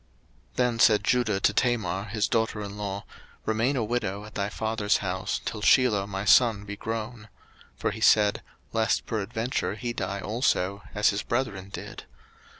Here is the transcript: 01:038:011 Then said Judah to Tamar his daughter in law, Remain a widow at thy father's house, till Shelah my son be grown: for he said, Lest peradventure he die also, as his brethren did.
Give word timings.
01:038:011 0.53 0.55
Then 0.55 0.79
said 0.79 1.03
Judah 1.03 1.39
to 1.39 1.53
Tamar 1.53 2.03
his 2.05 2.27
daughter 2.27 2.59
in 2.63 2.75
law, 2.75 3.05
Remain 3.45 3.75
a 3.75 3.83
widow 3.83 4.25
at 4.25 4.33
thy 4.33 4.49
father's 4.49 4.97
house, 4.97 5.39
till 5.45 5.61
Shelah 5.61 6.07
my 6.07 6.25
son 6.25 6.63
be 6.65 6.75
grown: 6.75 7.29
for 7.77 7.91
he 7.91 8.01
said, 8.01 8.41
Lest 8.73 9.05
peradventure 9.05 9.75
he 9.75 9.93
die 9.93 10.19
also, 10.19 10.81
as 10.95 11.09
his 11.09 11.21
brethren 11.21 11.69
did. 11.71 12.05